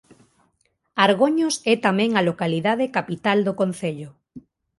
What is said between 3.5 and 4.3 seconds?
concello.